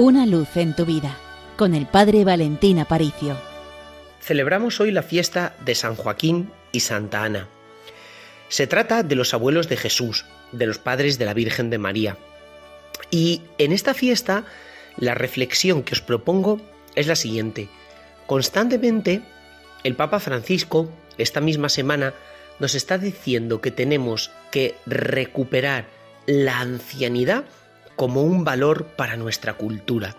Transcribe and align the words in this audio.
Una 0.00 0.26
luz 0.26 0.56
en 0.56 0.76
tu 0.76 0.86
vida 0.86 1.18
con 1.56 1.74
el 1.74 1.84
Padre 1.84 2.24
Valentín 2.24 2.78
Aparicio. 2.78 3.36
Celebramos 4.20 4.78
hoy 4.78 4.92
la 4.92 5.02
fiesta 5.02 5.56
de 5.64 5.74
San 5.74 5.96
Joaquín 5.96 6.52
y 6.70 6.78
Santa 6.78 7.24
Ana. 7.24 7.48
Se 8.48 8.68
trata 8.68 9.02
de 9.02 9.16
los 9.16 9.34
abuelos 9.34 9.68
de 9.68 9.76
Jesús, 9.76 10.24
de 10.52 10.66
los 10.66 10.78
padres 10.78 11.18
de 11.18 11.24
la 11.24 11.34
Virgen 11.34 11.68
de 11.68 11.78
María. 11.78 12.16
Y 13.10 13.42
en 13.58 13.72
esta 13.72 13.92
fiesta 13.92 14.44
la 14.98 15.16
reflexión 15.16 15.82
que 15.82 15.94
os 15.94 16.00
propongo 16.00 16.60
es 16.94 17.08
la 17.08 17.16
siguiente. 17.16 17.68
Constantemente 18.28 19.22
el 19.82 19.96
Papa 19.96 20.20
Francisco, 20.20 20.88
esta 21.18 21.40
misma 21.40 21.68
semana, 21.68 22.14
nos 22.60 22.76
está 22.76 22.98
diciendo 22.98 23.60
que 23.60 23.72
tenemos 23.72 24.30
que 24.52 24.76
recuperar 24.86 25.86
la 26.24 26.60
ancianidad 26.60 27.46
como 27.98 28.22
un 28.22 28.44
valor 28.44 28.86
para 28.96 29.16
nuestra 29.16 29.54
cultura. 29.54 30.14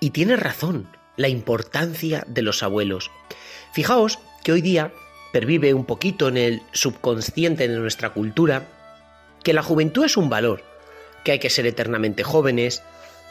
Y 0.00 0.10
tiene 0.10 0.36
razón, 0.36 0.86
la 1.16 1.28
importancia 1.28 2.24
de 2.28 2.42
los 2.42 2.62
abuelos. 2.62 3.10
Fijaos 3.72 4.18
que 4.44 4.52
hoy 4.52 4.60
día 4.60 4.92
pervive 5.32 5.72
un 5.72 5.86
poquito 5.86 6.28
en 6.28 6.36
el 6.36 6.62
subconsciente 6.72 7.66
de 7.66 7.78
nuestra 7.78 8.10
cultura 8.10 8.68
que 9.42 9.54
la 9.54 9.62
juventud 9.62 10.04
es 10.04 10.18
un 10.18 10.28
valor, 10.28 10.62
que 11.24 11.32
hay 11.32 11.38
que 11.38 11.48
ser 11.48 11.64
eternamente 11.66 12.22
jóvenes, 12.22 12.82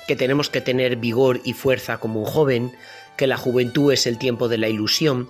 que 0.08 0.16
tenemos 0.16 0.49
que 0.49 0.62
tener 0.62 0.96
vigor 0.96 1.40
y 1.44 1.54
fuerza 1.54 1.99
como 1.99 2.22
un 2.22 2.26
joven, 2.26 2.72
que 3.18 3.27
la 3.27 3.38
juventud 3.38 3.94
es 3.94 4.08
el 4.08 4.18
tiempo 4.18 4.48
de 4.48 4.58
la 4.58 4.68
ilusión. 4.68 5.30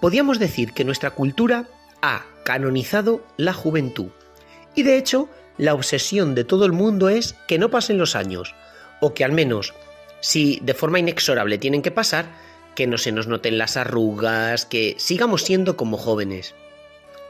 Podríamos 0.00 0.38
decir 0.38 0.72
que 0.72 0.84
nuestra 0.84 1.10
cultura 1.10 1.68
ha 2.00 2.24
canonizado 2.46 3.26
la 3.36 3.52
juventud. 3.52 4.08
Y 4.74 4.84
de 4.84 4.96
hecho, 4.96 5.28
la 5.58 5.74
obsesión 5.74 6.34
de 6.34 6.44
todo 6.44 6.64
el 6.64 6.72
mundo 6.72 7.08
es 7.08 7.34
que 7.46 7.58
no 7.58 7.70
pasen 7.70 7.98
los 7.98 8.16
años, 8.16 8.54
o 9.00 9.14
que 9.14 9.24
al 9.24 9.32
menos, 9.32 9.74
si 10.20 10.60
de 10.62 10.74
forma 10.74 10.98
inexorable 10.98 11.58
tienen 11.58 11.82
que 11.82 11.90
pasar, 11.90 12.26
que 12.74 12.86
no 12.86 12.98
se 12.98 13.12
nos 13.12 13.26
noten 13.26 13.58
las 13.58 13.76
arrugas, 13.76 14.66
que 14.66 14.94
sigamos 14.98 15.42
siendo 15.42 15.76
como 15.76 15.96
jóvenes. 15.96 16.54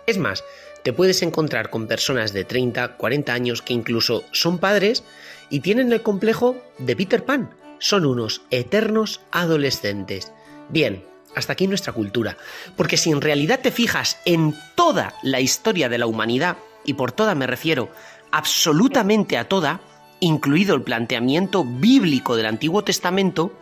Es 0.06 0.18
más, 0.18 0.44
te 0.82 0.92
puedes 0.92 1.22
encontrar 1.22 1.70
con 1.70 1.86
personas 1.86 2.32
de 2.32 2.44
30, 2.44 2.96
40 2.96 3.32
años 3.32 3.62
que 3.62 3.72
incluso 3.72 4.24
son 4.32 4.58
padres 4.58 5.04
y 5.50 5.60
tienen 5.60 5.92
el 5.92 6.02
complejo 6.02 6.56
de 6.78 6.94
Peter 6.96 7.24
Pan. 7.24 7.50
Son 7.78 8.06
unos 8.06 8.42
eternos 8.50 9.20
adolescentes. 9.30 10.32
Bien, 10.68 11.04
hasta 11.34 11.52
aquí 11.52 11.66
nuestra 11.66 11.92
cultura. 11.92 12.36
Porque 12.76 12.96
si 12.96 13.10
en 13.10 13.20
realidad 13.20 13.60
te 13.62 13.70
fijas 13.70 14.18
en 14.24 14.54
toda 14.74 15.14
la 15.22 15.40
historia 15.40 15.88
de 15.88 15.98
la 15.98 16.06
humanidad, 16.06 16.56
y 16.84 16.94
por 16.94 17.12
toda 17.12 17.34
me 17.34 17.46
refiero 17.46 17.90
absolutamente 18.30 19.36
a 19.36 19.48
toda, 19.48 19.80
incluido 20.20 20.74
el 20.74 20.82
planteamiento 20.82 21.64
bíblico 21.64 22.36
del 22.36 22.46
Antiguo 22.46 22.82
Testamento, 22.84 23.52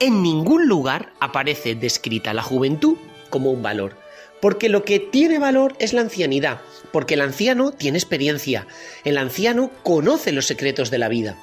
en 0.00 0.22
ningún 0.22 0.68
lugar 0.68 1.12
aparece 1.20 1.74
descrita 1.74 2.34
la 2.34 2.42
juventud 2.42 2.96
como 3.30 3.50
un 3.50 3.62
valor. 3.62 3.96
Porque 4.40 4.68
lo 4.68 4.84
que 4.84 4.98
tiene 4.98 5.38
valor 5.38 5.76
es 5.78 5.92
la 5.92 6.00
ancianidad, 6.00 6.60
porque 6.92 7.14
el 7.14 7.20
anciano 7.20 7.70
tiene 7.70 7.98
experiencia, 7.98 8.66
el 9.04 9.16
anciano 9.16 9.70
conoce 9.84 10.32
los 10.32 10.46
secretos 10.46 10.90
de 10.90 10.98
la 10.98 11.08
vida. 11.08 11.36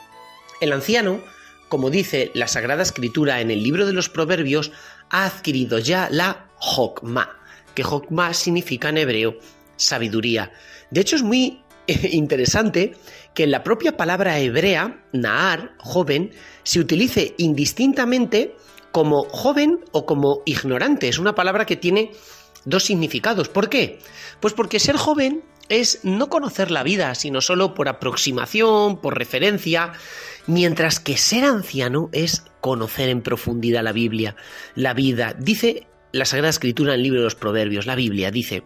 El 0.59 0.73
anciano, 0.73 1.21
como 1.69 1.89
dice 1.89 2.31
la 2.33 2.47
Sagrada 2.47 2.83
Escritura 2.83 3.39
en 3.39 3.51
el 3.51 3.63
libro 3.63 3.85
de 3.85 3.93
los 3.93 4.09
Proverbios, 4.09 4.73
ha 5.09 5.25
adquirido 5.25 5.79
ya 5.79 6.09
la 6.11 6.47
Jokma, 6.57 7.37
que 7.73 7.83
Jokma 7.83 8.33
significa 8.33 8.89
en 8.89 8.97
hebreo 8.97 9.37
sabiduría. 9.77 10.51
De 10.91 10.99
hecho, 10.99 11.15
es 11.15 11.23
muy 11.23 11.63
interesante 12.11 12.93
que 13.33 13.43
en 13.43 13.51
la 13.51 13.63
propia 13.63 13.97
palabra 13.97 14.39
hebrea, 14.39 15.03
Naar, 15.13 15.73
joven, 15.79 16.31
se 16.63 16.79
utilice 16.79 17.35
indistintamente 17.37 18.55
como 18.91 19.23
joven 19.29 19.79
o 19.91 20.05
como 20.05 20.41
ignorante. 20.45 21.07
Es 21.07 21.19
una 21.19 21.35
palabra 21.35 21.65
que 21.65 21.75
tiene 21.75 22.11
dos 22.65 22.83
significados. 22.83 23.49
¿Por 23.49 23.69
qué? 23.69 23.99
Pues 24.39 24.53
porque 24.53 24.79
ser 24.79 24.97
joven 24.97 25.43
es 25.69 25.99
no 26.03 26.29
conocer 26.29 26.71
la 26.71 26.83
vida, 26.83 27.13
sino 27.15 27.41
solo 27.41 27.75
por 27.75 27.87
aproximación, 27.87 28.99
por 28.99 29.17
referencia, 29.17 29.93
mientras 30.47 30.99
que 30.99 31.17
ser 31.17 31.45
anciano 31.45 32.09
es 32.11 32.43
conocer 32.59 33.09
en 33.09 33.21
profundidad 33.21 33.83
la 33.83 33.91
Biblia, 33.91 34.35
la 34.75 34.93
vida. 34.93 35.35
Dice 35.37 35.87
la 36.11 36.25
Sagrada 36.25 36.49
Escritura 36.49 36.93
en 36.93 36.99
el 36.99 37.03
libro 37.03 37.19
de 37.19 37.25
los 37.25 37.35
Proverbios, 37.35 37.85
la 37.85 37.95
Biblia 37.95 38.31
dice, 38.31 38.63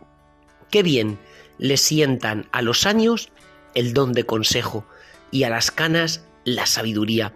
qué 0.72 0.82
bien 0.82 1.20
le 1.64 1.78
sientan 1.78 2.46
a 2.52 2.62
los 2.62 2.86
años 2.86 3.30
el 3.74 3.94
don 3.94 4.12
de 4.12 4.26
consejo 4.26 4.86
y 5.32 5.44
a 5.44 5.50
las 5.50 5.72
canas 5.72 6.26
la 6.44 6.66
sabiduría. 6.66 7.34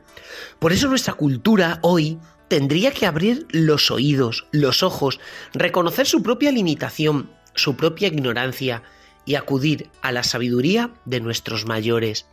Por 0.60 0.74
eso 0.74 0.90
nuestra 0.90 1.14
cultura 1.14 1.80
hoy 1.82 2.20
tendría 2.50 2.92
que 2.92 3.06
abrir 3.06 3.48
los 3.52 3.90
oídos, 3.90 4.46
los 4.52 4.84
ojos, 4.84 5.22
reconocer 5.54 6.08
su 6.08 6.24
propia 6.24 6.52
limitación, 6.52 7.32
su 7.56 7.78
propia 7.78 8.10
ignorancia 8.10 8.84
y 9.26 9.36
acudir 9.36 9.90
a 10.02 10.12
la 10.12 10.24
sabiduría 10.24 10.94
de 11.06 11.22
nuestros 11.22 11.66
mayores, 11.66 12.26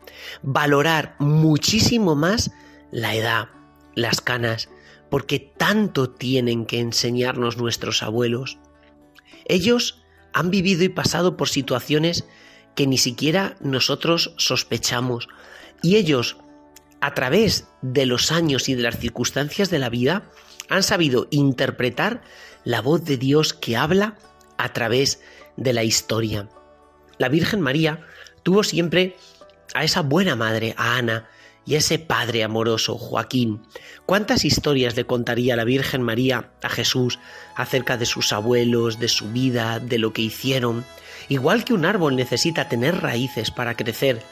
valorar 0.43 1.15
muchísimo 1.21 2.16
más 2.16 2.50
la 2.91 3.15
edad, 3.15 3.50
las 3.94 4.21
canas, 4.21 4.69
porque 5.11 5.38
tanto 5.38 6.11
tienen 6.11 6.66
que 6.66 6.81
enseñarnos 6.81 7.56
nuestros 7.56 8.03
abuelos. 8.03 8.59
Ellos 9.47 10.04
han 10.34 10.50
vivido 10.50 10.84
y 10.84 10.89
pasado 10.91 11.37
por 11.37 11.49
situaciones 11.49 12.27
que 12.75 12.87
ni 12.87 12.99
siquiera 12.99 13.56
nosotros 13.61 14.34
sospechamos. 14.37 15.28
Y 15.83 15.97
ellos, 15.97 16.37
a 17.00 17.15
través 17.15 17.69
de 17.83 18.05
los 18.05 18.33
años 18.33 18.69
y 18.69 18.75
de 18.75 18.83
las 18.83 18.99
circunstancias 18.99 19.71
de 19.71 19.78
la 19.78 19.89
vida, 19.89 20.25
han 20.69 20.83
sabido 20.83 21.28
interpretar 21.31 22.23
la 22.65 22.81
voz 22.81 23.05
de 23.05 23.17
Dios 23.17 23.55
que 23.55 23.77
habla 23.77 24.17
a 24.59 24.73
través 24.73 25.21
de 25.56 25.73
la 25.73 25.84
historia. 25.84 26.49
La 27.19 27.28
Virgen 27.28 27.61
María 27.61 28.00
tuvo 28.43 28.65
siempre 28.65 29.17
a 29.75 29.84
esa 29.84 30.03
buena 30.03 30.34
madre, 30.34 30.75
a 30.77 30.97
Ana, 30.97 31.28
y 31.67 31.77
ese 31.77 31.99
padre 31.99 32.45
amoroso, 32.45 32.97
Joaquín. 32.97 33.63
¿Cuántas 34.07 34.45
historias 34.45 34.97
le 34.97 35.07
contaría 35.07 35.57
la 35.57 35.65
Virgen 35.65 36.03
María 36.03 36.51
a 36.63 36.69
Jesús 36.69 37.19
acerca 37.57 37.97
de 37.97 38.07
sus 38.07 38.33
abuelos, 38.33 38.99
de 38.99 39.09
su 39.09 39.31
vida, 39.33 39.81
de 39.81 39.99
lo 39.99 40.13
que 40.13 40.23
hicieron? 40.23 40.85
Igual 41.29 41.65
que 41.65 41.73
un 41.73 41.85
árbol 41.85 42.17
necesita 42.17 42.69
tener 42.69 43.01
raíces 43.01 43.51
para 43.51 43.77
crecer, 43.77 44.23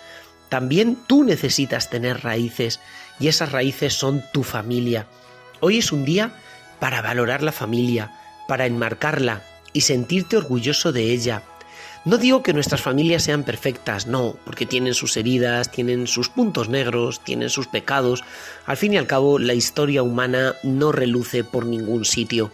también 0.52 0.98
tú 1.06 1.24
necesitas 1.24 1.88
tener 1.88 2.22
raíces 2.22 2.78
y 3.18 3.28
esas 3.28 3.52
raíces 3.52 3.94
son 3.94 4.22
tu 4.34 4.42
familia. 4.42 5.06
Hoy 5.60 5.78
es 5.78 5.92
un 5.92 6.04
día 6.04 6.34
para 6.78 7.00
valorar 7.00 7.42
la 7.42 7.52
familia, 7.52 8.12
para 8.48 8.66
enmarcarla 8.66 9.42
y 9.72 9.82
sentirte 9.82 10.36
orgulloso 10.36 10.92
de 10.92 11.12
ella, 11.12 11.42
no 12.04 12.18
digo 12.18 12.42
que 12.42 12.52
nuestras 12.52 12.82
familias 12.82 13.22
sean 13.22 13.44
perfectas, 13.44 14.08
no, 14.08 14.36
porque 14.44 14.66
tienen 14.66 14.92
sus 14.92 15.16
heridas, 15.16 15.70
tienen 15.70 16.08
sus 16.08 16.28
puntos 16.28 16.68
negros, 16.68 17.22
tienen 17.22 17.48
sus 17.48 17.68
pecados. 17.68 18.24
Al 18.66 18.76
fin 18.76 18.94
y 18.94 18.96
al 18.96 19.06
cabo, 19.06 19.38
la 19.38 19.54
historia 19.54 20.02
humana 20.02 20.56
no 20.64 20.90
reluce 20.90 21.44
por 21.44 21.64
ningún 21.64 22.04
sitio. 22.04 22.50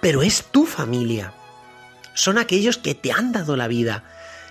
Pero 0.00 0.22
es 0.22 0.44
tu 0.52 0.66
familia. 0.66 1.32
Son 2.14 2.38
aquellos 2.38 2.78
que 2.78 2.94
te 2.94 3.10
han 3.10 3.32
dado 3.32 3.56
la 3.56 3.66
vida. 3.66 4.04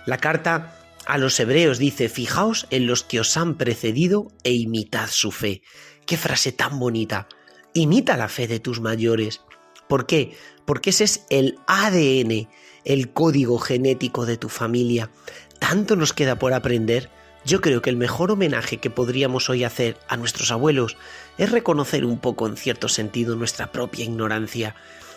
La 0.04 0.18
carta 0.18 0.76
a 1.06 1.16
los 1.16 1.40
hebreos 1.40 1.78
dice, 1.78 2.10
fijaos 2.10 2.66
en 2.68 2.86
los 2.86 3.04
que 3.04 3.20
os 3.20 3.38
han 3.38 3.54
precedido 3.54 4.28
e 4.44 4.52
imitad 4.52 5.08
su 5.08 5.32
fe. 5.32 5.62
Qué 6.04 6.18
frase 6.18 6.52
tan 6.52 6.78
bonita. 6.78 7.26
Imita 7.72 8.18
la 8.18 8.28
fe 8.28 8.46
de 8.48 8.60
tus 8.60 8.80
mayores. 8.80 9.40
¿Por 9.88 10.06
qué? 10.06 10.36
Porque 10.66 10.90
ese 10.90 11.04
es 11.04 11.24
el 11.30 11.58
ADN 11.66 12.48
el 12.86 13.10
código 13.10 13.58
genético 13.58 14.24
de 14.24 14.38
tu 14.38 14.48
familia. 14.48 15.10
Tanto 15.58 15.96
nos 15.96 16.12
queda 16.12 16.38
por 16.38 16.54
aprender. 16.54 17.10
Yo 17.44 17.60
creo 17.60 17.82
que 17.82 17.90
el 17.90 17.96
mejor 17.96 18.30
homenaje 18.30 18.78
que 18.78 18.90
podríamos 18.90 19.50
hoy 19.50 19.64
hacer 19.64 19.98
a 20.08 20.16
nuestros 20.16 20.50
abuelos 20.50 20.96
es 21.36 21.50
reconocer 21.50 22.04
un 22.04 22.18
poco 22.18 22.46
en 22.46 22.56
cierto 22.56 22.88
sentido 22.88 23.36
nuestra 23.36 23.72
propia 23.72 24.04
ignorancia 24.04 24.74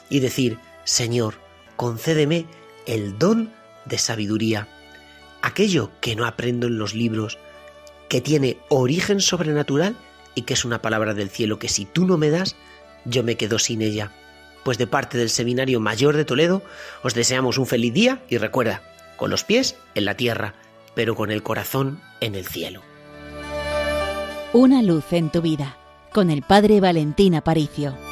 y 0.10 0.20
decir, 0.20 0.58
Señor, 0.84 1.36
concédeme 1.76 2.46
el 2.86 3.18
don 3.18 3.52
de 3.86 3.98
sabiduría, 3.98 4.68
aquello 5.42 5.92
que 6.02 6.16
no 6.16 6.26
aprendo 6.26 6.68
en 6.68 6.78
los 6.78 6.94
libros, 6.94 7.38
que 8.10 8.22
tiene 8.22 8.58
origen 8.70 9.22
sobrenatural 9.22 9.96
y 10.34 10.42
que 10.44 10.56
es 10.56 10.66
una 10.66 10.82
palabra 10.82 11.14
del 11.14 11.30
cielo 11.30 11.60
que 11.60 11.70
si 11.70 11.86
tú 11.86 12.06
no 12.06 12.18
me 12.18 12.32
das, 12.32 12.56
yo 13.06 13.24
me 13.24 13.38
quedo 13.38 13.60
sin 13.60 13.82
ella 13.82 14.12
pues 14.64 14.78
de 14.78 14.88
parte 14.88 15.18
del 15.18 15.30
Seminario 15.30 15.80
Mayor 15.80 16.16
de 16.16 16.26
Toledo 16.26 16.62
os 17.04 17.14
deseamos 17.14 17.58
un 17.58 17.66
feliz 17.66 17.94
día 17.94 18.22
y 18.30 18.38
recuerda, 18.38 18.82
con 19.18 19.30
los 19.30 19.44
pies 19.44 19.76
en 19.96 20.06
la 20.06 20.16
tierra, 20.16 20.56
pero 20.96 21.16
con 21.16 21.32
el 21.32 21.44
corazón 21.44 22.00
en 22.22 22.36
el 22.36 22.46
cielo. 22.46 22.82
Una 24.54 24.82
luz 24.82 25.14
en 25.14 25.30
tu 25.30 25.42
vida, 25.42 25.78
con 26.12 26.30
el 26.30 26.42
Padre 26.42 26.80
Valentín 26.80 27.36
Aparicio. 27.36 28.09